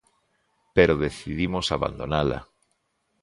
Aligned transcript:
Pero 0.75 0.99
decidimos 1.05 1.67
abandonala. 1.75 2.39